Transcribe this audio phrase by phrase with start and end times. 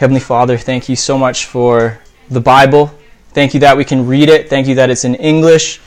[0.00, 2.00] Heavenly Father, thank you so much for
[2.30, 2.90] the Bible.
[3.34, 4.48] Thank you that we can read it.
[4.48, 5.78] Thank you that it's in English.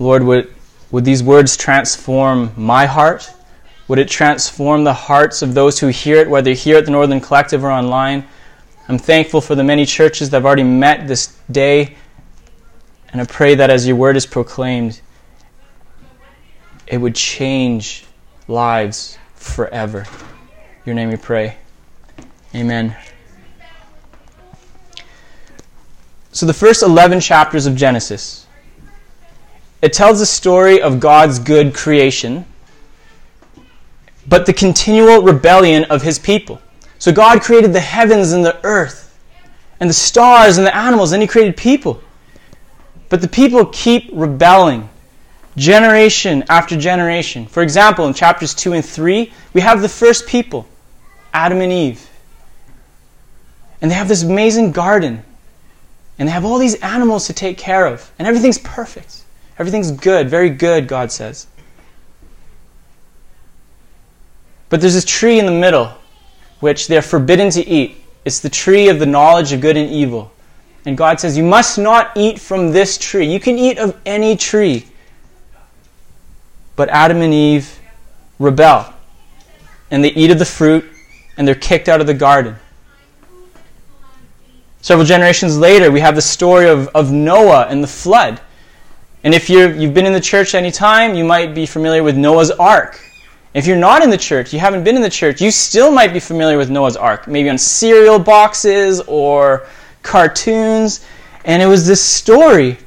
[0.00, 0.52] Lord, would,
[0.90, 3.32] would these words transform my heart?
[3.86, 7.20] Would it transform the hearts of those who hear it, whether here at the Northern
[7.20, 8.26] Collective or online?
[8.88, 11.94] I'm thankful for the many churches that have already met this day.
[13.12, 15.00] And I pray that as your word is proclaimed,
[16.88, 18.06] it would change
[18.48, 20.04] lives forever.
[20.84, 21.58] Your name we pray.
[22.54, 22.96] Amen.
[26.32, 28.46] So, the first 11 chapters of Genesis,
[29.82, 32.44] it tells the story of God's good creation
[34.28, 36.60] but the continual rebellion of his people.
[36.98, 39.18] So God created the heavens and the earth
[39.80, 42.02] and the stars and the animals, and he created people.
[43.08, 44.88] But the people keep rebelling
[45.56, 47.46] generation after generation.
[47.46, 50.66] For example, in chapters 2 and 3, we have the first people,
[51.32, 52.08] Adam and Eve.
[53.80, 55.22] And they have this amazing garden.
[56.18, 58.10] And they have all these animals to take care of.
[58.18, 59.22] And everything's perfect.
[59.58, 61.46] Everything's good, very good, God says.
[64.68, 65.92] But there's this tree in the middle,
[66.60, 67.96] which they're forbidden to eat.
[68.24, 70.32] It's the tree of the knowledge of good and evil.
[70.84, 73.30] And God says, You must not eat from this tree.
[73.30, 74.86] You can eat of any tree.
[76.76, 77.78] But Adam and Eve
[78.38, 78.92] rebel.
[79.90, 80.84] And they eat of the fruit,
[81.36, 82.56] and they're kicked out of the garden.
[84.80, 88.40] Several generations later, we have the story of, of Noah and the flood.
[89.24, 92.16] And if you have been in the church any time, you might be familiar with
[92.16, 93.00] Noah's Ark.
[93.54, 96.12] If you're not in the church, you haven't been in the church, you still might
[96.12, 99.66] be familiar with Noah's Ark, maybe on cereal boxes or
[100.02, 101.04] cartoons.
[101.44, 102.78] And it was this story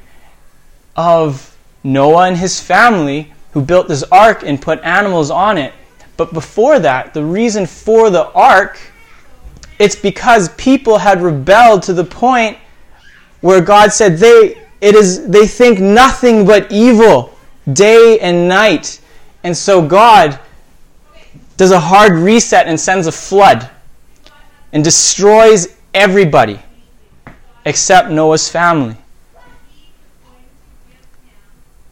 [0.96, 5.72] of Noah and his family who built this ark and put animals on it.
[6.16, 8.78] But before that, the reason for the ark,
[9.78, 12.58] it's because people had rebelled to the point
[13.40, 17.32] where God said they it is they think nothing but evil
[17.72, 19.00] day and night.
[19.44, 20.38] And so God
[21.56, 23.70] does a hard reset and sends a flood
[24.72, 26.58] and destroys everybody
[27.64, 28.96] except Noah's family.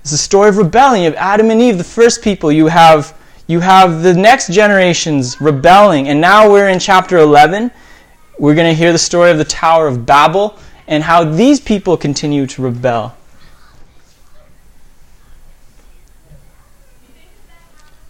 [0.01, 2.51] It's the story of rebellion of Adam and Eve, the first people.
[2.51, 3.17] You have
[3.51, 7.73] you have the next generations rebelling, and now we're in chapter 11.
[8.39, 10.57] We're going to hear the story of the Tower of Babel
[10.87, 13.17] and how these people continue to rebel.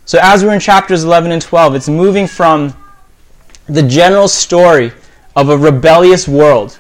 [0.04, 2.76] So, as we're in chapters 11 and 12, it's moving from
[3.66, 4.92] the general story
[5.36, 6.78] of a rebellious world.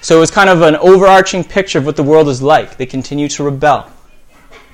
[0.00, 2.76] So, it's kind of an overarching picture of what the world is like.
[2.76, 3.90] They continue to rebel,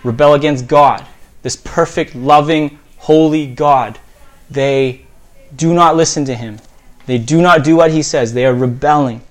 [0.05, 1.07] rebel against God,
[1.41, 3.99] this perfect, loving, holy God.
[4.51, 5.07] They
[5.55, 6.59] do not listen to Him,
[7.07, 8.33] they do not do what He says.
[8.35, 9.23] They are rebelling.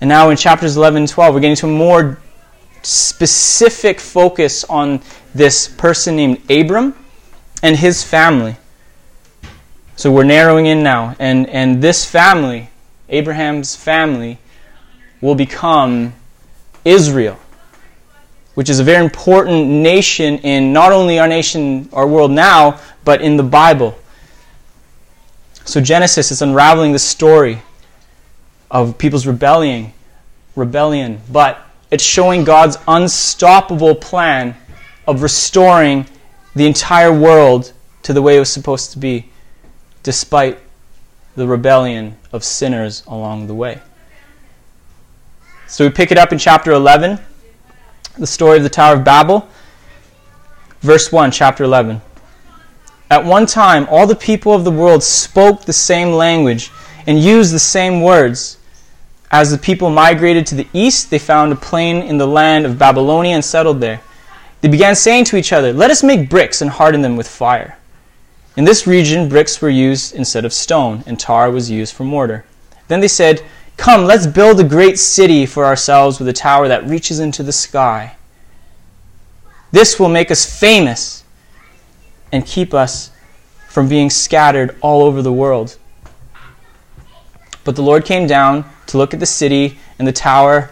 [0.00, 2.20] And now in chapters 11 and 12, we're getting to a more
[2.82, 5.00] specific focus on
[5.34, 6.94] this person named Abram
[7.62, 8.56] and his family.
[9.96, 11.16] So we're narrowing in now.
[11.18, 12.70] And, and this family,
[13.08, 14.38] Abraham's family,
[15.20, 16.14] will become
[16.84, 17.38] Israel,
[18.58, 23.22] which is a very important nation in not only our nation, our world now, but
[23.22, 23.96] in the Bible.
[25.64, 27.62] So Genesis is unraveling the story
[28.68, 29.92] of people's rebellion,
[30.56, 34.56] rebellion, but it's showing God's unstoppable plan
[35.06, 36.04] of restoring
[36.56, 39.30] the entire world to the way it was supposed to be,
[40.02, 40.58] despite
[41.36, 43.80] the rebellion of sinners along the way.
[45.68, 47.20] So we pick it up in chapter 11,
[48.18, 49.48] the story of the Tower of Babel.
[50.80, 52.00] Verse 1, chapter 11.
[53.10, 56.70] At one time, all the people of the world spoke the same language
[57.06, 58.58] and used the same words.
[59.30, 62.78] As the people migrated to the east, they found a plain in the land of
[62.78, 64.00] Babylonia and settled there.
[64.60, 67.78] They began saying to each other, Let us make bricks and harden them with fire.
[68.56, 72.44] In this region, bricks were used instead of stone, and tar was used for mortar.
[72.88, 73.42] Then they said,
[73.78, 77.52] Come, let's build a great city for ourselves with a tower that reaches into the
[77.52, 78.16] sky.
[79.70, 81.24] This will make us famous
[82.32, 83.10] and keep us
[83.68, 85.78] from being scattered all over the world.
[87.64, 90.70] But the Lord came down to look at the city and the tower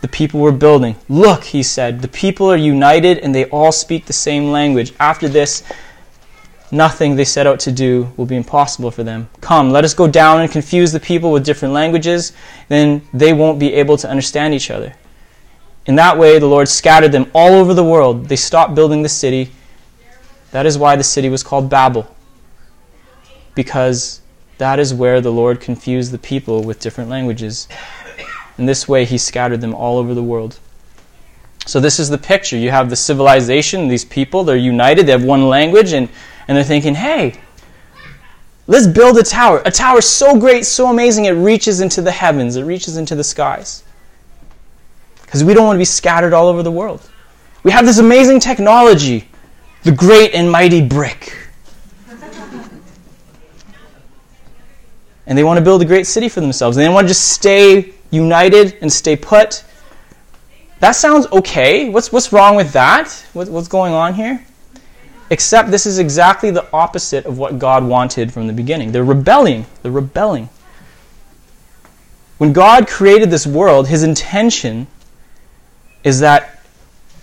[0.00, 0.96] the people were building.
[1.08, 4.92] Look, he said, the people are united and they all speak the same language.
[4.98, 5.62] After this,
[6.70, 9.28] nothing they set out to do will be impossible for them.
[9.40, 12.32] Come, let us go down and confuse the people with different languages,
[12.68, 14.94] then they won't be able to understand each other.
[15.86, 18.26] In that way, the Lord scattered them all over the world.
[18.26, 19.50] They stopped building the city.
[20.50, 22.14] That is why the city was called Babel,
[23.54, 24.20] because
[24.58, 27.68] that is where the Lord confused the people with different languages.
[28.58, 30.58] In this way, he scattered them all over the world.
[31.64, 32.56] So, this is the picture.
[32.56, 36.08] You have the civilization, these people, they're united, they have one language, and,
[36.48, 37.38] and they're thinking, hey,
[38.66, 39.62] let's build a tower.
[39.66, 43.22] A tower so great, so amazing, it reaches into the heavens, it reaches into the
[43.24, 43.84] skies.
[45.22, 47.08] Because we don't want to be scattered all over the world.
[47.62, 49.28] We have this amazing technology,
[49.82, 51.36] the great and mighty brick.
[55.26, 56.78] and they want to build a great city for themselves.
[56.78, 59.62] And they want to just stay united and stay put.
[60.80, 61.90] That sounds okay.
[61.90, 63.12] What's, what's wrong with that?
[63.34, 64.42] What, what's going on here?
[65.30, 68.92] Except this is exactly the opposite of what God wanted from the beginning.
[68.92, 69.66] They're rebelling.
[69.82, 70.48] They're rebelling.
[72.38, 74.86] When God created this world, his intention
[76.04, 76.54] is that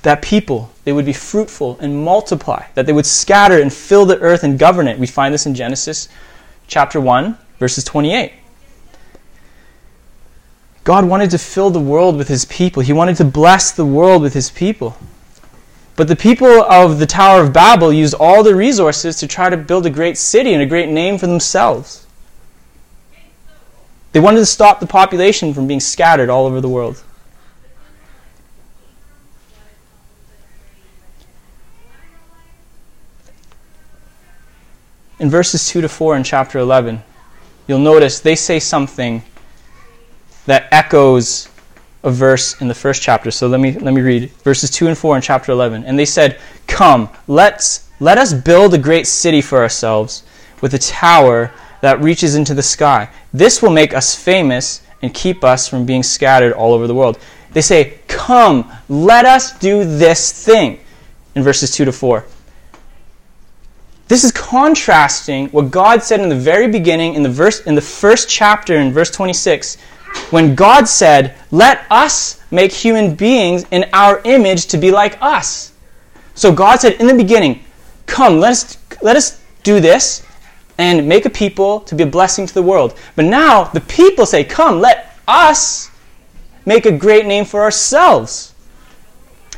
[0.03, 4.19] that people they would be fruitful and multiply, that they would scatter and fill the
[4.19, 4.99] earth and govern it.
[4.99, 6.07] We find this in Genesis
[6.67, 8.31] chapter 1, verses 28.
[10.83, 12.83] God wanted to fill the world with his people.
[12.83, 14.95] He wanted to bless the world with his people.
[15.95, 19.55] But the people of the Tower of Babel used all the resources to try to
[19.55, 22.05] build a great city and a great name for themselves.
[24.11, 27.01] They wanted to stop the population from being scattered all over the world.
[35.17, 37.01] In verses 2 to 4 in chapter 11,
[37.67, 39.23] you'll notice they say something
[40.45, 41.47] that echoes
[42.05, 43.31] a verse in the first chapter.
[43.31, 45.83] So let me let me read verses 2 and 4 in chapter 11.
[45.83, 50.23] And they said, "Come, let's let us build a great city for ourselves
[50.61, 53.09] with a tower that reaches into the sky.
[53.33, 57.17] This will make us famous and keep us from being scattered all over the world."
[57.53, 60.79] They say, "Come, let us do this thing."
[61.33, 62.23] In verses 2 to 4.
[64.07, 67.81] This is contrasting what God said in the very beginning in the verse in the
[67.81, 69.77] first chapter in verse 26
[70.29, 75.73] when God said, Let us make human beings in our image to be like us.
[76.33, 77.63] So God said in the beginning,
[78.05, 80.25] Come, let us, let us do this
[80.77, 82.97] and make a people to be a blessing to the world.
[83.15, 85.89] But now the people say, Come, let us
[86.65, 88.53] make a great name for ourselves.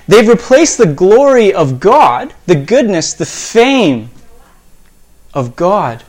[0.08, 4.10] They've replaced the glory of God, the goodness, the fame
[5.34, 6.04] of God,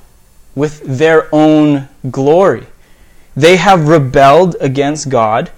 [0.54, 2.66] with their own glory.
[3.38, 5.52] They have rebelled against God,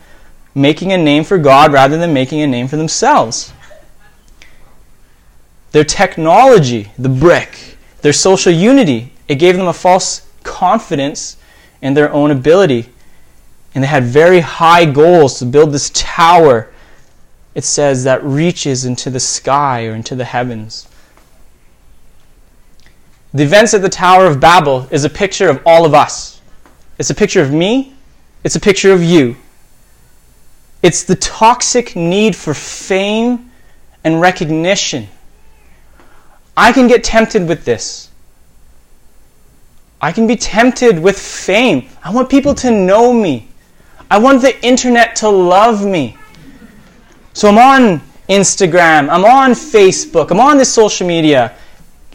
[0.54, 3.54] making a name for God rather than making a name for themselves.
[5.72, 11.38] Their technology, the brick, their social unity, it gave them a false confidence
[11.80, 12.90] in their own ability.
[13.74, 16.70] And they had very high goals to build this tower,
[17.54, 20.86] it says, that reaches into the sky or into the heavens.
[23.32, 26.39] The events at the Tower of Babel is a picture of all of us.
[27.00, 27.94] It's a picture of me.
[28.44, 29.34] It's a picture of you.
[30.82, 33.50] It's the toxic need for fame
[34.04, 35.08] and recognition.
[36.58, 38.10] I can get tempted with this.
[40.02, 41.88] I can be tempted with fame.
[42.04, 43.48] I want people to know me.
[44.10, 46.18] I want the internet to love me.
[47.32, 51.56] So I'm on Instagram, I'm on Facebook, I'm on this social media,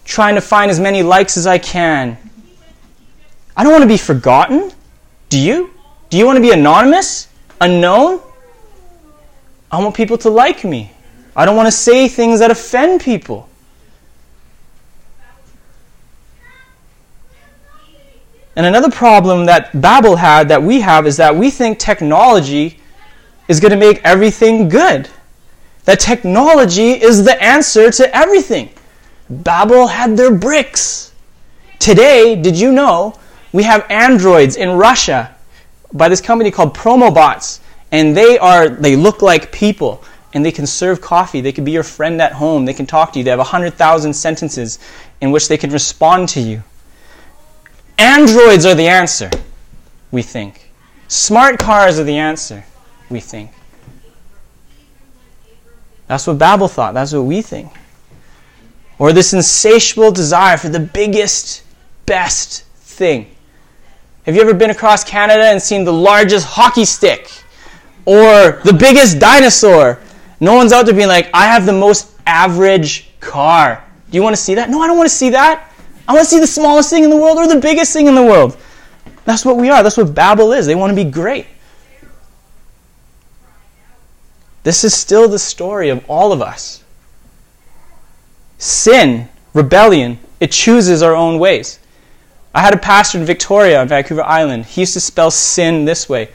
[0.04, 2.20] trying to find as many likes as I can.
[3.58, 4.72] I don't want to be forgotten.
[5.30, 5.72] Do you?
[6.10, 7.28] Do you want to be anonymous?
[7.62, 8.22] Unknown?
[9.72, 10.92] I want people to like me.
[11.36, 13.50] I don't want to say things that offend people.
[18.56, 22.80] And another problem that Babel had that we have is that we think technology
[23.50, 25.10] is going to make everything good.
[25.84, 28.70] That technology is the answer to everything.
[29.30, 31.12] Babel had their bricks.
[31.80, 33.20] Today, did you know
[33.56, 35.34] we have androids in Russia
[35.94, 37.62] by this company called Promobots,
[37.94, 41.40] and they are they look like people and they can serve coffee.
[41.40, 42.66] They can be your friend at home.
[42.66, 43.24] They can talk to you.
[43.24, 44.80] They have 100,000 sentences
[45.22, 46.62] in which they can respond to you.
[47.98, 49.32] Androids are the answer,
[50.12, 50.70] we think.
[51.08, 52.66] Smart cars are the answer,
[53.10, 53.52] we think.
[56.08, 56.94] That's what Babel thought.
[56.94, 57.72] That's what we think.
[59.00, 61.64] Or this insatiable desire for the biggest,
[62.06, 63.35] best thing.
[64.26, 67.30] Have you ever been across Canada and seen the largest hockey stick
[68.06, 70.00] or the biggest dinosaur?
[70.40, 73.84] No one's out there being like, I have the most average car.
[74.10, 74.72] Do you want to see that?
[74.72, 75.72] No, I don't want to see that.
[76.08, 78.16] I want to see the smallest thing in the world or the biggest thing in
[78.16, 78.58] the world.
[79.26, 79.84] That's what we are.
[79.84, 80.66] That's what Babel is.
[80.66, 81.46] They want to be great.
[84.64, 86.84] This is still the story of all of us.
[88.58, 91.78] Sin, rebellion, it chooses our own ways.
[92.56, 94.66] I had a pastor in Victoria on Vancouver Island.
[94.66, 96.30] He used to spell sin this way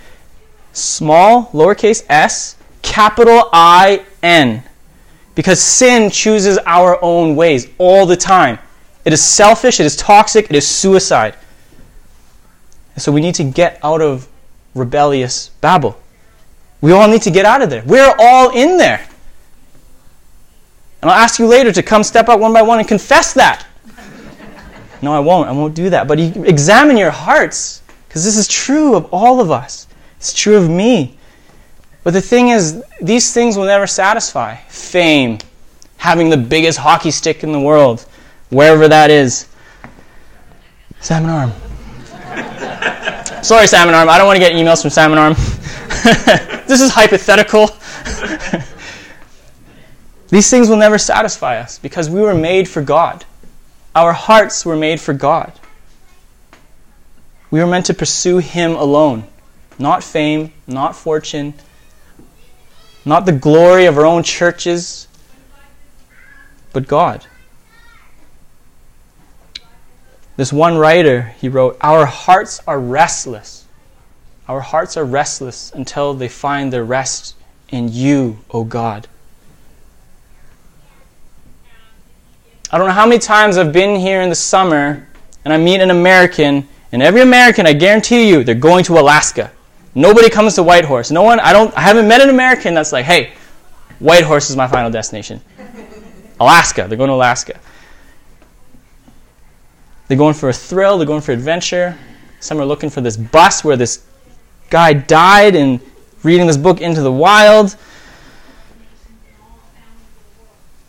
[0.73, 4.63] small, lowercase s, capital I N.
[5.35, 8.59] Because sin chooses our own ways all the time.
[9.07, 11.35] It is selfish, it is toxic, it is suicide.
[12.95, 14.29] And so we need to get out of
[14.75, 15.99] rebellious Babel.
[16.83, 17.83] We all need to get out of there.
[17.87, 19.09] We're all in there.
[21.01, 23.65] And I'll ask you later to come step out one by one and confess that.
[25.03, 25.49] No, I won't.
[25.49, 26.07] I won't do that.
[26.07, 29.87] But you examine your hearts, because this is true of all of us.
[30.17, 31.17] It's true of me.
[32.03, 34.57] But the thing is, these things will never satisfy.
[34.69, 35.39] Fame,
[35.97, 38.07] having the biggest hockey stick in the world,
[38.51, 39.49] wherever that is.
[41.01, 41.53] Salmon Arm.
[43.43, 44.09] Sorry, Salmon Arm.
[44.09, 45.35] I don't want to get emails from Salmon Arm.
[46.67, 47.71] this is hypothetical.
[50.29, 53.25] These things will never satisfy us because we were made for God.
[53.95, 55.53] Our hearts were made for God.
[57.51, 59.25] We were meant to pursue Him alone,
[59.79, 61.55] not fame, not fortune,
[63.05, 65.09] not the glory of our own churches,
[66.73, 67.27] but God.
[70.37, 73.67] This one writer, he wrote, Our hearts are restless.
[74.49, 77.35] Our hearts are restless until they find their rest
[77.69, 79.07] in you, O God.
[82.73, 85.07] I don't know how many times I've been here in the summer
[85.45, 89.51] and I meet an American, and every American, I guarantee you, they're going to Alaska.
[89.95, 91.11] Nobody comes to Whitehorse.
[91.11, 93.33] No one, I don't, I haven't met an American that's like, hey,
[93.99, 95.41] Whitehorse is my final destination.
[96.41, 97.59] Alaska, they're going to Alaska.
[100.07, 101.99] They're going for a thrill, they're going for adventure.
[102.39, 104.05] Some are looking for this bus where this
[104.69, 105.81] guy died and
[106.23, 107.77] reading this book into the wild.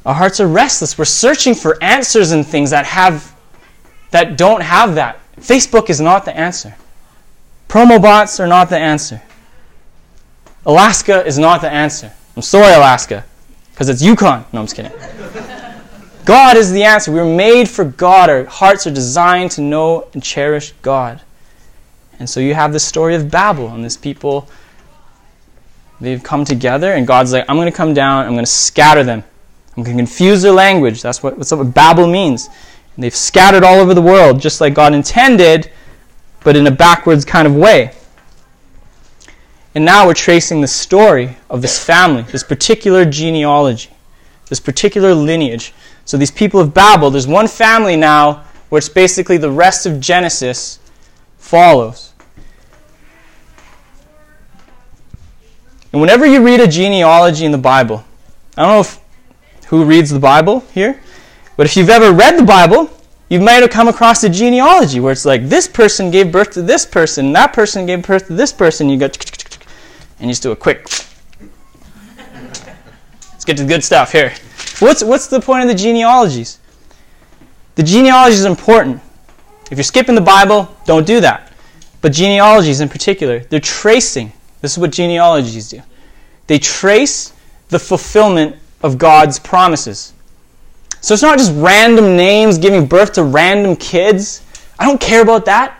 [0.05, 0.97] Our hearts are restless.
[0.97, 3.35] We're searching for answers and things that have
[4.11, 5.19] that don't have that.
[5.37, 6.75] Facebook is not the answer.
[7.67, 9.21] Promo bots are not the answer.
[10.65, 12.11] Alaska is not the answer.
[12.35, 13.25] I'm sorry, Alaska,
[13.71, 14.45] because it's Yukon.
[14.51, 14.91] No, I'm just kidding.
[16.25, 17.11] God is the answer.
[17.11, 18.29] We were made for God.
[18.29, 21.21] Our hearts are designed to know and cherish God.
[22.19, 24.47] And so you have the story of Babel and this people.
[25.99, 29.03] They've come together, and God's like, I'm going to come down, I'm going to scatter
[29.03, 29.23] them.
[29.77, 31.01] I'm going to confuse their language.
[31.01, 32.47] That's what, that's what Babel means.
[32.95, 35.71] And they've scattered all over the world, just like God intended,
[36.43, 37.93] but in a backwards kind of way.
[39.73, 43.89] And now we're tracing the story of this family, this particular genealogy,
[44.49, 45.73] this particular lineage.
[46.03, 50.01] So these people of Babel, there's one family now where it's basically the rest of
[50.01, 50.79] Genesis
[51.37, 52.11] follows.
[55.93, 58.03] And whenever you read a genealogy in the Bible,
[58.57, 59.00] I don't know if
[59.71, 60.99] who reads the Bible here.
[61.55, 62.89] But if you've ever read the Bible,
[63.29, 66.61] you might have come across a genealogy where it's like this person gave birth to
[66.61, 68.89] this person, that person gave birth to this person.
[68.89, 69.13] You go, and
[70.19, 70.89] you just do a quick.
[73.31, 74.33] Let's get to the good stuff here.
[74.79, 76.59] What's, what's the point of the genealogies?
[77.75, 79.01] The genealogy is important.
[79.71, 81.53] If you're skipping the Bible, don't do that.
[82.01, 84.33] But genealogies in particular, they're tracing.
[84.59, 85.81] This is what genealogies do.
[86.47, 87.31] They trace
[87.69, 90.13] the fulfillment of God's promises.
[91.01, 94.43] So it's not just random names giving birth to random kids.
[94.77, 95.79] I don't care about that.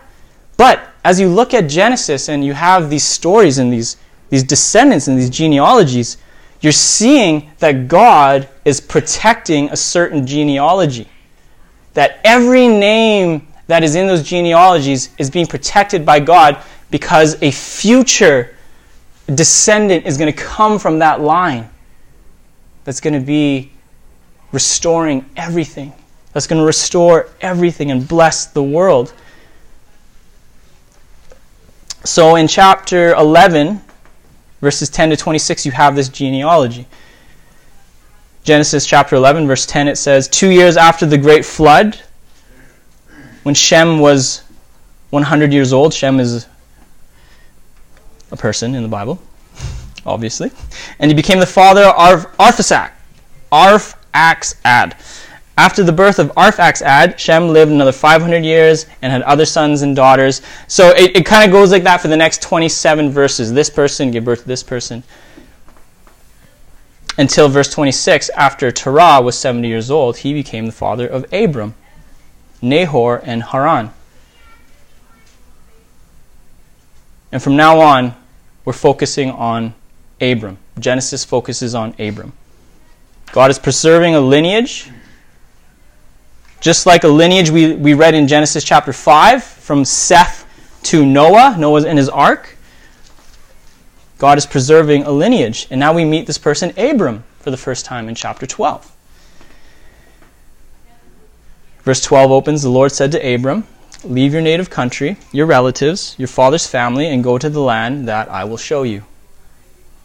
[0.56, 3.96] But as you look at Genesis and you have these stories and these,
[4.30, 6.16] these descendants and these genealogies,
[6.60, 11.08] you're seeing that God is protecting a certain genealogy.
[11.94, 16.58] That every name that is in those genealogies is being protected by God
[16.90, 18.56] because a future
[19.34, 21.68] descendant is going to come from that line
[22.84, 23.70] that's going to be
[24.52, 25.92] restoring everything,
[26.32, 29.12] that's going to restore everything and bless the world.
[32.04, 33.80] So in chapter 11,
[34.60, 36.86] verses 10 to 26, you have this genealogy.
[38.44, 42.00] Genesis chapter 11, verse 10, it says, Two years after the great flood,
[43.44, 44.42] when Shem was
[45.10, 46.46] 100 years old, Shem is
[48.32, 49.22] a person in the Bible
[50.06, 50.50] obviously.
[50.98, 52.90] And he became the father of Arf- Arphaxad.
[53.52, 54.94] Arphaxad.
[55.58, 59.94] After the birth of Arphaxad, Shem lived another 500 years and had other sons and
[59.94, 60.40] daughters.
[60.66, 63.52] So it, it kind of goes like that for the next 27 verses.
[63.52, 65.02] This person gave birth to this person.
[67.18, 71.74] Until verse 26, after Terah was 70 years old, he became the father of Abram,
[72.62, 73.92] Nahor, and Haran.
[77.30, 78.14] And from now on,
[78.64, 79.74] we're focusing on
[80.22, 80.56] Abram.
[80.78, 82.32] Genesis focuses on Abram.
[83.32, 84.90] God is preserving a lineage
[86.62, 90.46] Just like a lineage we, we read in Genesis chapter 5 from Seth
[90.84, 92.56] to Noah, Noah and his ark.
[94.18, 95.66] God is preserving a lineage.
[95.72, 98.94] And now we meet this person, Abram, for the first time in chapter 12.
[101.82, 103.66] Verse 12 opens The Lord said to Abram,
[104.04, 108.28] Leave your native country, your relatives, your father's family, and go to the land that
[108.28, 109.02] I will show you.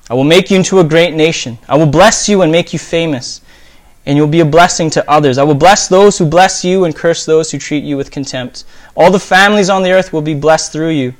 [0.10, 1.58] I will make you into a great nation.
[1.68, 3.42] I will bless you and make you famous,
[4.06, 5.38] and you'll be a blessing to others.
[5.38, 8.64] I will bless those who bless you and curse those who treat you with contempt.
[8.96, 11.14] All the families on the earth will be blessed through you.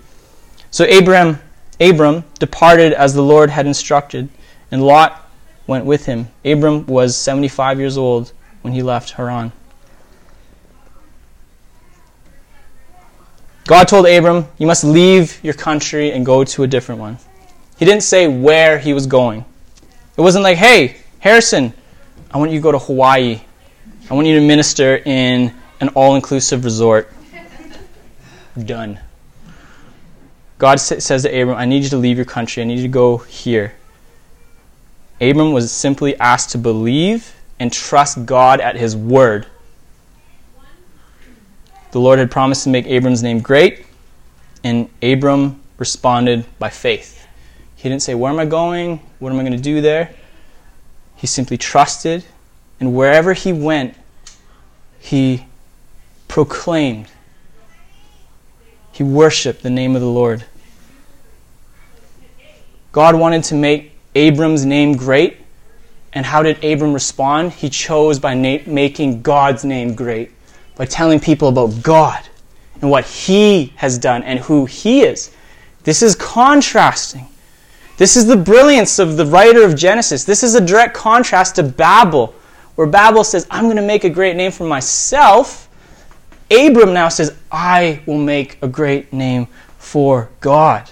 [0.72, 1.40] So Abram,
[1.80, 4.30] Abram departed as the Lord had instructed,
[4.72, 5.30] and Lot
[5.68, 6.30] went with him.
[6.46, 9.52] Abram was 75 years old when he left Haran.
[13.66, 17.18] God told Abram, You must leave your country and go to a different one.
[17.78, 19.46] He didn't say where he was going.
[20.18, 21.74] It wasn't like, Hey, Harrison,
[22.32, 23.42] I want you to go to Hawaii.
[24.10, 27.12] I want you to minister in an all inclusive resort.
[28.66, 29.00] Done.
[30.58, 32.64] God says to Abram, I need you to leave your country.
[32.64, 33.74] I need you to go here.
[35.22, 39.48] Abram was simply asked to believe and trust God at his word.
[41.92, 43.86] The Lord had promised to make Abram's name great,
[44.64, 47.17] and Abram responded by faith.
[47.78, 49.00] He didn't say, Where am I going?
[49.20, 50.14] What am I going to do there?
[51.16, 52.26] He simply trusted,
[52.80, 53.96] and wherever he went,
[55.00, 55.46] he
[56.28, 57.08] proclaimed,
[58.92, 60.44] he worshiped the name of the Lord.
[62.92, 65.38] God wanted to make Abram's name great.
[66.14, 67.54] And how did Abram respond?
[67.54, 70.32] He chose by na- making God's name great
[70.76, 72.28] by telling people about God
[72.82, 75.32] and what He has done and who He is.
[75.84, 77.27] This is contrasting.
[77.98, 80.24] This is the brilliance of the writer of Genesis.
[80.24, 82.34] This is a direct contrast to Babel,
[82.76, 85.68] where Babel says, I'm going to make a great name for myself.
[86.52, 89.48] Abram now says, I will make a great name
[89.80, 90.90] for God.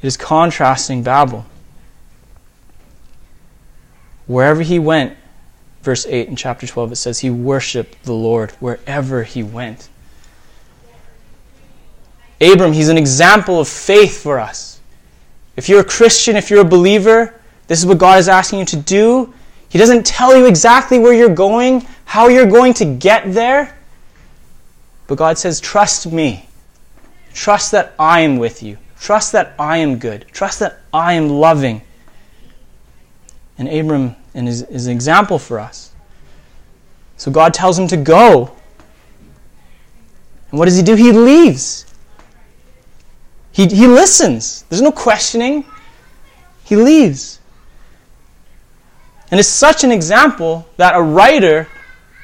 [0.00, 1.44] It is contrasting Babel.
[4.26, 5.16] Wherever he went,
[5.82, 9.88] verse 8 in chapter 12, it says he worshiped the Lord wherever he went.
[12.40, 14.73] Abram, he's an example of faith for us.
[15.56, 18.64] If you're a Christian, if you're a believer, this is what God is asking you
[18.66, 19.32] to do.
[19.68, 23.76] He doesn't tell you exactly where you're going, how you're going to get there.
[25.06, 26.48] But God says, Trust me.
[27.32, 28.78] Trust that I am with you.
[28.98, 30.26] Trust that I am good.
[30.32, 31.82] Trust that I am loving.
[33.58, 35.92] And Abram and is, is an example for us.
[37.16, 38.54] So God tells him to go.
[40.50, 40.94] And what does he do?
[40.94, 41.86] He leaves.
[43.54, 44.64] He, he listens.
[44.68, 45.64] There's no questioning.
[46.64, 47.38] He leaves.
[49.30, 51.68] And it's such an example that a writer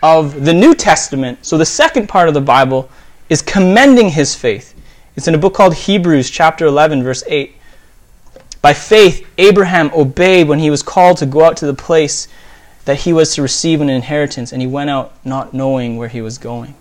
[0.02, 2.90] of the New Testament, so the second part of the Bible,
[3.28, 4.74] is commending his faith.
[5.14, 7.54] It's in a book called Hebrews, chapter 11, verse 8.
[8.60, 12.26] By faith, Abraham obeyed when he was called to go out to the place
[12.86, 16.20] that he was to receive an inheritance, and he went out not knowing where he
[16.20, 16.74] was going.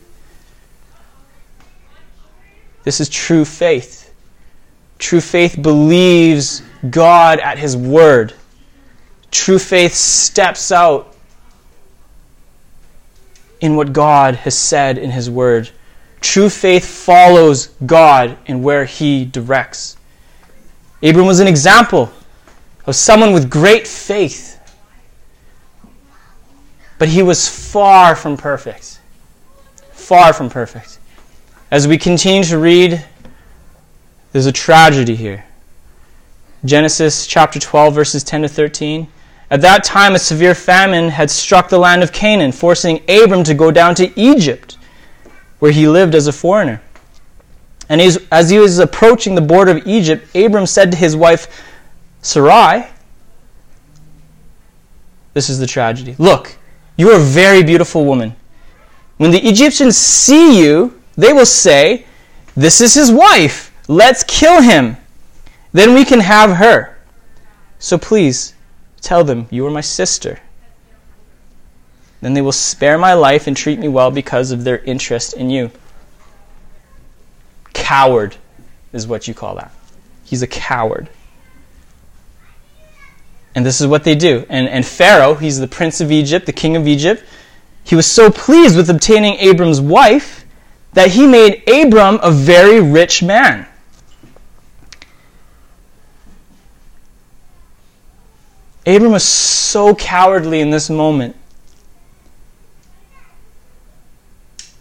[2.84, 4.09] This is true faith.
[5.00, 8.34] True faith believes God at his word.
[9.32, 11.16] True faith steps out
[13.62, 15.70] in what God has said in his word.
[16.22, 19.98] True faith follows God in where he directs.
[21.02, 22.12] Abram was an example
[22.86, 24.60] of someone with great faith.
[26.98, 29.00] But he was far from perfect.
[29.92, 31.00] Far from perfect.
[31.72, 33.06] As we continue to read,
[34.32, 35.46] there's a tragedy here.
[36.66, 39.08] Genesis chapter 12, verses 10 to 13.
[39.52, 43.54] At that time, a severe famine had struck the land of Canaan, forcing Abram to
[43.54, 44.78] go down to Egypt,
[45.60, 46.82] where he lived as a foreigner.
[47.88, 48.00] And
[48.32, 51.64] as he was approaching the border of Egypt, Abram said to his wife
[52.22, 52.88] Sarai,
[55.34, 56.16] This is the tragedy.
[56.20, 56.56] Look,
[56.98, 58.36] you are a very beautiful woman.
[59.18, 62.06] When the Egyptians see you, they will say,
[62.56, 63.69] This is his wife.
[63.90, 64.98] Let's kill him.
[65.74, 66.96] Then we can have her.
[67.80, 68.54] So please,
[69.02, 70.40] tell them, You are my sister.
[72.22, 75.50] Then they will spare my life and treat me well because of their interest in
[75.50, 75.72] you.
[77.74, 78.36] Coward
[78.94, 79.72] is what you call that.
[80.24, 81.10] He's a coward.
[83.56, 84.46] And this is what they do.
[84.50, 87.24] And, and Pharaoh, he's the prince of Egypt, the king of Egypt,
[87.84, 90.46] he was so pleased with obtaining Abram's wife
[90.94, 93.66] that he made Abram a very rich man.
[98.90, 101.36] Abram was so cowardly in this moment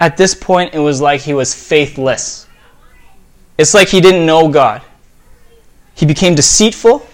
[0.00, 2.46] at this point, it was like he was faithless.
[3.56, 4.82] It's like he didn't know God.
[5.94, 7.04] He became deceitful.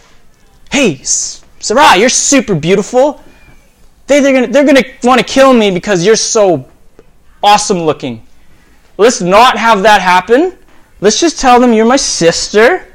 [0.71, 3.23] Hey, Sarah, you're super beautiful.
[4.07, 6.69] They, they're going they're gonna want to kill me because you're so
[7.43, 8.27] awesome looking.
[8.99, 10.59] Let's not have that happen.
[11.01, 12.87] Let's just tell them you're my sister.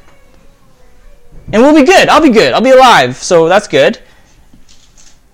[1.51, 2.09] And we'll be good.
[2.09, 2.53] I'll be good.
[2.53, 3.17] I'll be alive.
[3.17, 3.99] So that's good.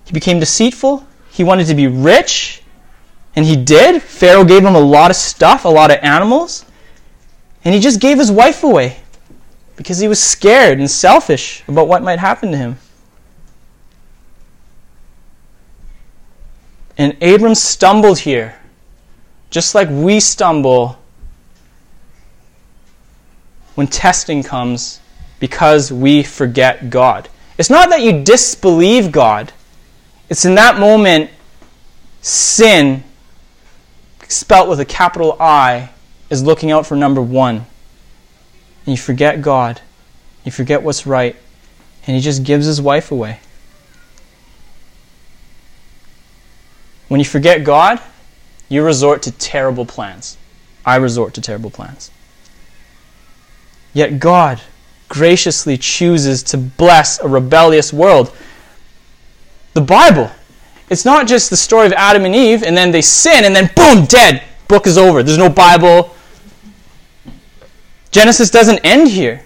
[0.06, 1.06] He became deceitful.
[1.30, 2.62] He wanted to be rich.
[3.34, 4.02] And he did.
[4.02, 6.64] Pharaoh gave him a lot of stuff, a lot of animals.
[7.64, 8.98] And he just gave his wife away
[9.76, 12.78] because he was scared and selfish about what might happen to him.
[16.96, 18.58] And Abram stumbled here,
[19.50, 20.98] just like we stumble
[23.74, 25.00] when testing comes
[25.38, 27.28] because we forget God.
[27.58, 29.52] It's not that you disbelieve God,
[30.28, 31.30] it's in that moment
[32.20, 33.04] sin,
[34.28, 35.90] spelt with a capital I,
[36.30, 37.56] is looking out for number one.
[38.84, 39.80] And you forget God,
[40.44, 41.36] you forget what's right,
[42.06, 43.40] and he just gives his wife away.
[47.08, 48.00] When you forget God,
[48.68, 50.36] you resort to terrible plans.
[50.84, 52.10] I resort to terrible plans.
[53.92, 54.60] Yet God
[55.08, 58.34] graciously chooses to bless a rebellious world.
[59.74, 60.30] The Bible,
[60.88, 63.70] it's not just the story of Adam and Eve, and then they sin, and then
[63.74, 64.42] boom, dead.
[64.68, 65.22] Book is over.
[65.22, 66.14] There's no Bible.
[68.10, 69.42] Genesis doesn't end here.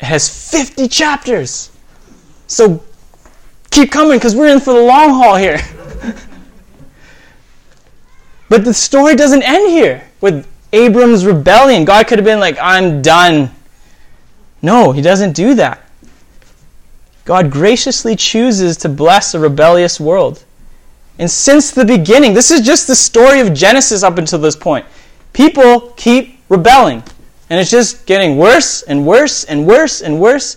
[0.00, 1.70] It has 50 chapters.
[2.46, 2.82] So
[3.70, 5.60] keep coming because we're in for the long haul here.
[8.48, 11.84] but the story doesn't end here with Abram's rebellion.
[11.84, 13.50] God could have been like, I'm done.
[14.62, 15.82] No, he doesn't do that.
[17.24, 20.44] God graciously chooses to bless a rebellious world.
[21.18, 24.86] And since the beginning, this is just the story of Genesis up until this point.
[25.32, 27.02] People keep rebelling.
[27.50, 30.56] And it's just getting worse and worse and worse and worse.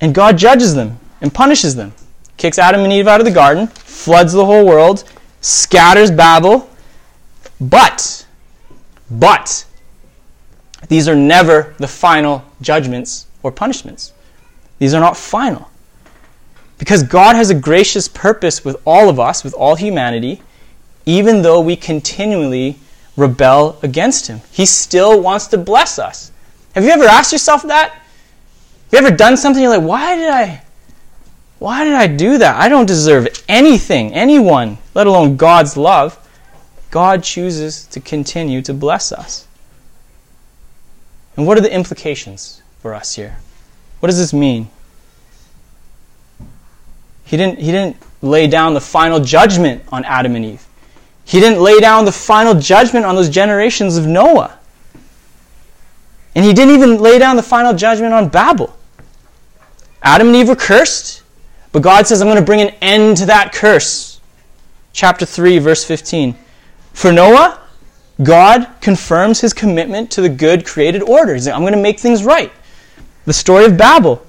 [0.00, 1.92] And God judges them and punishes them.
[2.36, 5.04] Kicks Adam and Eve out of the garden, floods the whole world,
[5.40, 6.68] scatters Babel.
[7.60, 8.26] But,
[9.10, 9.64] but,
[10.88, 14.12] these are never the final judgments or punishments.
[14.78, 15.70] These are not final.
[16.78, 20.42] Because God has a gracious purpose with all of us, with all humanity,
[21.06, 22.76] even though we continually
[23.16, 24.40] rebel against Him.
[24.50, 26.32] He still wants to bless us.
[26.74, 27.90] Have you ever asked yourself that?
[27.90, 30.64] Have you ever done something you're like, why did I
[31.58, 32.56] why did I do that?
[32.60, 36.18] I don't deserve anything, anyone, let alone God's love.
[36.90, 39.46] God chooses to continue to bless us.
[41.36, 43.38] And what are the implications for us here?
[44.00, 44.68] What does this mean?
[47.24, 50.66] He didn't, he didn't lay down the final judgment on Adam and Eve.
[51.24, 54.58] He didn't lay down the final judgment on those generations of Noah.
[56.34, 58.76] And he didn't even lay down the final judgment on Babel.
[60.02, 61.22] Adam and Eve were cursed,
[61.72, 64.20] but God says, I'm going to bring an end to that curse.
[64.92, 66.36] Chapter 3, verse 15.
[66.92, 67.60] For Noah,
[68.22, 71.34] God confirms his commitment to the good created order.
[71.34, 72.52] He's like, I'm going to make things right.
[73.24, 74.24] The story of Babel.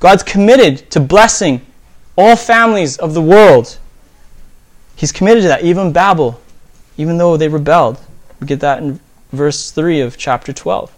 [0.00, 1.64] God's committed to blessing
[2.16, 3.78] all families of the world.
[4.96, 6.40] He's committed to that, even Babel,
[6.96, 7.98] even though they rebelled.
[8.40, 9.00] We get that in
[9.32, 10.92] verse 3 of chapter 12.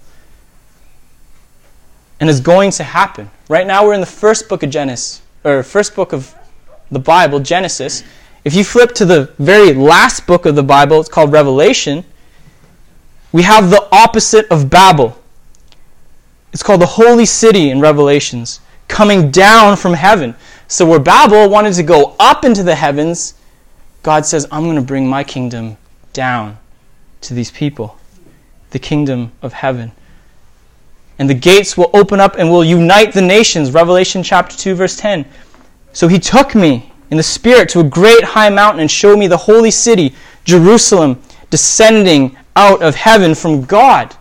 [2.20, 3.30] And it's going to happen.
[3.48, 6.34] Right now we're in the first book of Genesis, or first book of
[6.90, 8.02] the Bible, Genesis.
[8.48, 12.02] If you flip to the very last book of the Bible, it's called Revelation,
[13.30, 15.20] we have the opposite of Babel.
[16.54, 20.34] It's called the Holy City in Revelations, coming down from heaven.
[20.66, 23.34] So where Babel wanted to go up into the heavens,
[24.02, 25.76] God says, I'm going to bring my kingdom
[26.14, 26.56] down
[27.20, 27.98] to these people,
[28.70, 29.92] the kingdom of heaven.
[31.18, 33.72] And the gates will open up and will unite the nations.
[33.72, 35.26] Revelation chapter 2, verse 10.
[35.92, 39.26] So he took me in the Spirit to a great high mountain and showed me
[39.26, 44.14] the holy city, Jerusalem, descending out of heaven from God.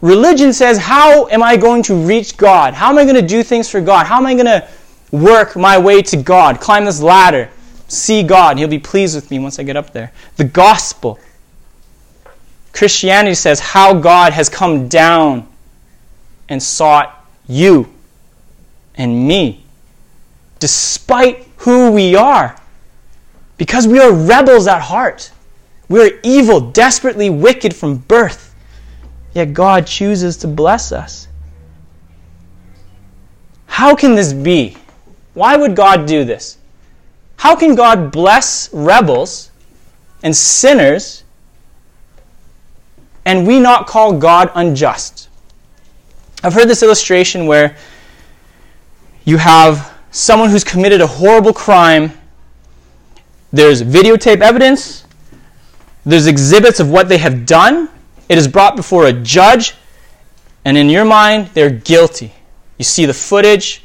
[0.00, 2.74] Religion says, How am I going to reach God?
[2.74, 4.06] How am I going to do things for God?
[4.06, 4.68] How am I going to
[5.10, 6.60] work my way to God?
[6.60, 7.50] Climb this ladder,
[7.88, 8.58] see God.
[8.58, 10.12] He'll be pleased with me once I get up there.
[10.36, 11.18] The gospel.
[12.72, 15.48] Christianity says how God has come down
[16.48, 17.92] and sought you
[18.94, 19.64] and me,
[20.60, 22.56] despite who we are.
[23.56, 25.30] Because we are rebels at heart.
[25.88, 28.54] We are evil, desperately wicked from birth.
[29.32, 31.28] Yet God chooses to bless us.
[33.66, 34.76] How can this be?
[35.34, 36.58] Why would God do this?
[37.36, 39.50] How can God bless rebels
[40.22, 41.22] and sinners
[43.24, 45.28] and we not call God unjust?
[46.42, 47.76] I've heard this illustration where
[49.24, 52.12] you have someone who's committed a horrible crime.
[53.52, 55.04] There's videotape evidence,
[56.04, 57.88] there's exhibits of what they have done.
[58.28, 59.74] It is brought before a judge,
[60.64, 62.32] and in your mind, they're guilty.
[62.76, 63.82] You see the footage,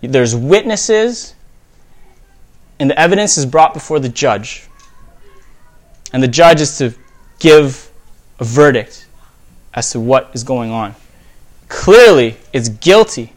[0.00, 1.34] there's witnesses,
[2.80, 4.68] and the evidence is brought before the judge.
[6.12, 6.94] And the judge is to
[7.38, 7.90] give
[8.38, 9.06] a verdict
[9.74, 10.94] as to what is going on.
[11.68, 13.32] Clearly, it's guilty.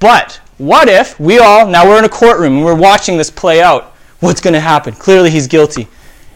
[0.00, 3.60] But what if we all, now we're in a courtroom and we're watching this play
[3.60, 3.94] out?
[4.20, 4.94] What's going to happen?
[4.94, 5.88] Clearly, he's guilty.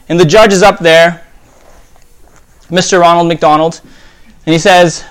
[0.09, 1.27] And the judge is up there,
[2.69, 3.01] Mr.
[3.01, 3.81] Ronald McDonald,
[4.45, 5.05] and he says,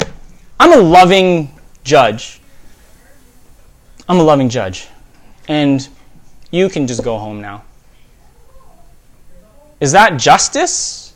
[0.60, 1.52] I'm a loving
[1.84, 2.42] judge.
[4.10, 4.88] I'm a loving judge.
[5.48, 5.88] And
[6.52, 7.64] you can just go home now.
[9.80, 11.16] Is that justice?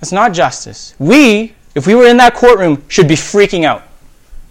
[0.00, 0.94] It's not justice.
[0.98, 3.84] We, if we were in that courtroom, should be freaking out.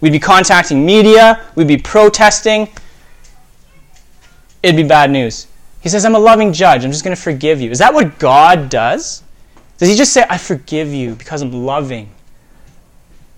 [0.01, 2.69] We'd be contacting media, we'd be protesting.
[4.63, 5.47] It'd be bad news.
[5.81, 6.85] He says, I'm a loving judge.
[6.85, 7.71] I'm just going to forgive you.
[7.71, 9.23] Is that what God does?
[9.77, 12.11] Does he just say, I forgive you because I'm loving?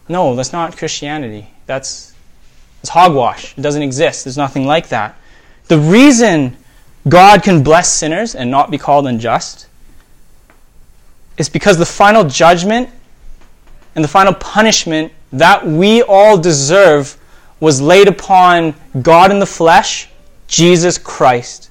[0.10, 1.48] No, that's not Christianity.
[1.66, 2.14] That's,
[2.82, 3.58] that's hogwash.
[3.58, 4.26] It doesn't exist.
[4.26, 5.18] There's nothing like that.
[5.70, 6.58] The reason
[7.08, 9.68] God can bless sinners and not be called unjust
[11.38, 12.90] is because the final judgment
[13.96, 17.18] and the final punishment that we all deserve
[17.60, 20.10] was laid upon God in the flesh,
[20.48, 21.70] Jesus Christ.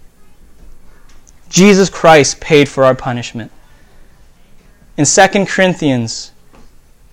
[1.48, 3.52] Jesus Christ paid for our punishment.
[4.96, 6.32] In 2 Corinthians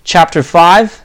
[0.03, 1.01] chapter 5,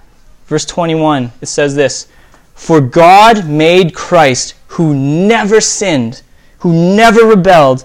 [0.46, 2.06] verse 21, it says this,
[2.54, 6.22] "For God made Christ who never sinned,
[6.58, 7.84] who never rebelled,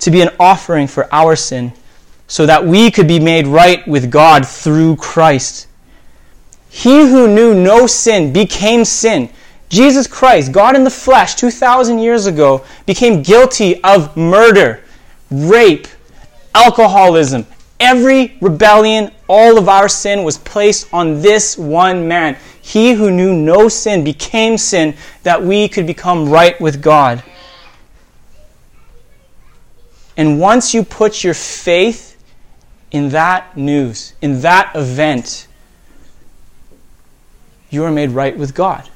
[0.00, 1.72] to be an offering for our sin,
[2.26, 5.68] so that we could be made right with God through Christ.
[6.68, 9.30] He who knew no sin became sin.
[9.68, 14.84] Jesus Christ, God in the flesh, 2,000 years ago, became guilty of murder,
[15.30, 15.88] rape,
[16.54, 17.46] alcoholism.
[17.78, 22.36] Every rebellion, all of our sin was placed on this one man.
[22.62, 27.22] He who knew no sin became sin that we could become right with God.
[30.16, 32.15] And once you put your faith
[32.96, 35.46] in that news, in that event,
[37.68, 38.88] you are made right with God.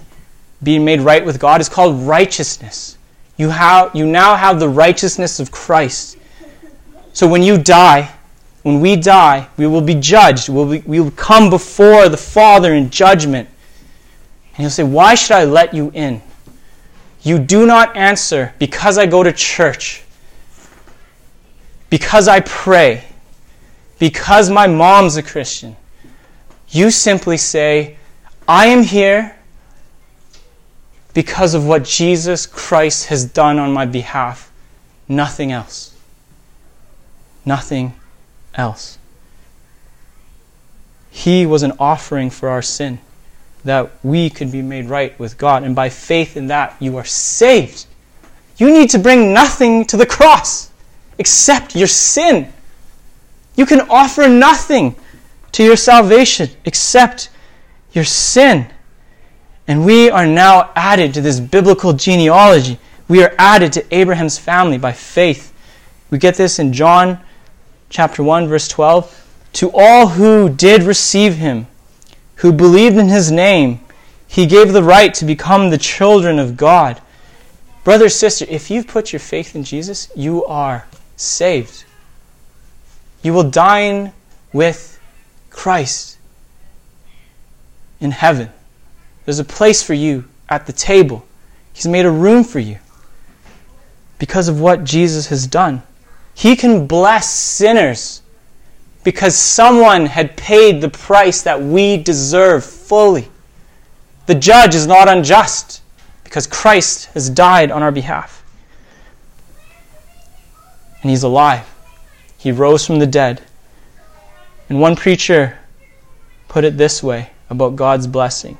[0.62, 2.96] Being made right with God is called righteousness.
[3.36, 6.16] You, have, you now have the righteousness of Christ.
[7.12, 8.10] So when you die,
[8.62, 10.48] when we die, we will be judged.
[10.48, 13.48] We'll be, we will come before the Father in judgment.
[14.54, 16.22] And he'll say, Why should I let you in?
[17.22, 20.02] You do not answer because I go to church,
[21.90, 23.04] because I pray,
[24.00, 25.76] because my mom's a Christian.
[26.70, 27.98] You simply say,
[28.48, 29.36] I am here
[31.14, 34.50] because of what Jesus Christ has done on my behalf.
[35.06, 35.94] Nothing else.
[37.44, 37.94] Nothing
[38.54, 38.98] else.
[41.10, 43.00] He was an offering for our sin
[43.64, 45.62] that we could be made right with God.
[45.62, 47.84] And by faith in that, you are saved.
[48.56, 50.70] You need to bring nothing to the cross
[51.18, 52.50] except your sin.
[53.56, 54.94] You can offer nothing
[55.52, 57.30] to your salvation except
[57.92, 58.66] your sin.
[59.66, 62.78] And we are now added to this biblical genealogy.
[63.08, 65.52] We are added to Abraham's family by faith.
[66.10, 67.20] We get this in John
[67.88, 69.16] chapter 1 verse 12.
[69.54, 71.66] To all who did receive him,
[72.36, 73.80] who believed in his name,
[74.26, 77.00] he gave the right to become the children of God.
[77.82, 80.86] Brother, sister, if you've put your faith in Jesus, you are
[81.16, 81.84] saved.
[83.22, 84.12] You will dine
[84.52, 84.98] with
[85.50, 86.18] Christ
[88.00, 88.50] in heaven.
[89.24, 91.26] There's a place for you at the table.
[91.72, 92.78] He's made a room for you
[94.18, 95.82] because of what Jesus has done.
[96.34, 98.22] He can bless sinners
[99.04, 103.28] because someone had paid the price that we deserve fully.
[104.26, 105.82] The judge is not unjust
[106.24, 108.44] because Christ has died on our behalf.
[111.02, 111.69] And he's alive.
[112.40, 113.42] He rose from the dead.
[114.68, 115.58] And one preacher
[116.48, 118.58] put it this way about God's blessing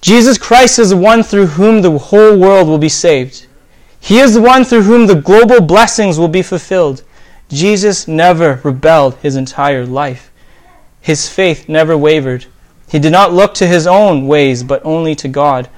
[0.00, 3.46] Jesus Christ is the one through whom the whole world will be saved.
[4.00, 7.02] He is the one through whom the global blessings will be fulfilled.
[7.48, 10.30] Jesus never rebelled his entire life.
[11.00, 12.46] His faith never wavered.
[12.88, 15.68] He did not look to his own ways, but only to God.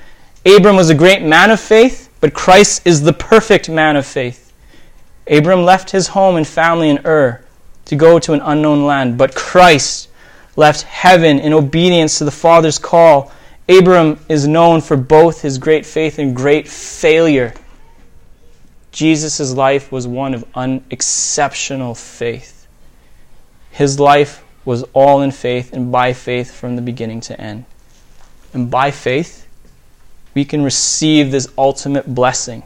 [0.45, 4.50] Abram was a great man of faith, but Christ is the perfect man of faith.
[5.31, 7.41] Abram left his home and family in Ur
[7.85, 10.09] to go to an unknown land, but Christ
[10.57, 13.33] left heaven in obedience to the Father's call.
[13.69, 17.55] Abram is known for both his great faith and great failure.
[18.91, 22.67] Jesus' life was one of unexceptional faith.
[23.71, 27.65] His life was all in faith and by faith from the beginning to end.
[28.53, 29.47] And by faith,
[30.35, 32.65] we can receive this ultimate blessing.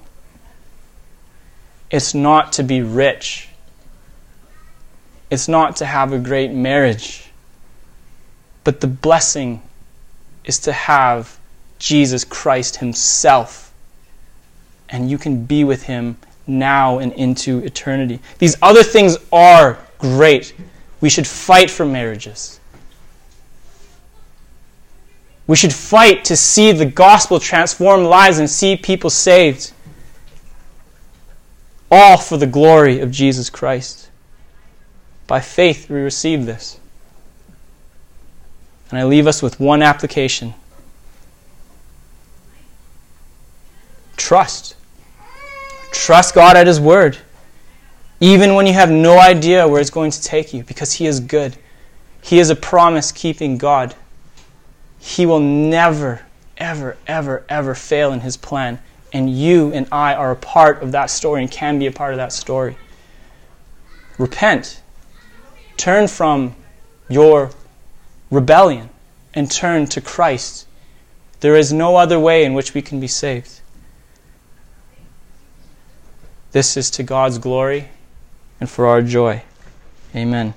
[1.95, 3.49] It's not to be rich,
[5.31, 7.31] it's not to have a great marriage,
[8.65, 9.63] but the blessing
[10.45, 11.39] is to have
[11.79, 13.73] Jesus Christ Himself.
[14.89, 16.17] And you can be with Him
[16.49, 18.19] now and into eternity.
[18.39, 20.53] These other things are great.
[21.01, 22.59] We should fight for marriages.
[25.47, 29.74] We should fight to see the gospel transform lives and see people saved.
[31.97, 34.09] All for the glory of Jesus Christ.
[35.29, 36.81] By faith, we receive this.
[38.91, 40.55] And I leave us with one application
[44.17, 44.75] trust.
[45.93, 47.17] Trust God at His Word,
[48.19, 51.21] even when you have no idea where it's going to take you, because He is
[51.21, 51.57] good.
[52.23, 53.95] He is a promise keeping God.
[54.99, 56.23] He will never,
[56.57, 58.81] ever, ever, ever fail in His plan.
[59.15, 62.13] And you and I are a part of that story and can be a part
[62.13, 62.77] of that story.
[64.19, 64.83] Repent.
[65.77, 66.57] Turn from
[67.09, 67.51] your
[68.31, 68.91] rebellion
[69.33, 70.67] and turn to Christ.
[71.41, 73.61] There is no other way in which we can be saved.
[76.53, 77.89] This is to God's glory
[78.61, 79.43] and for our joy.
[80.15, 80.55] Amen.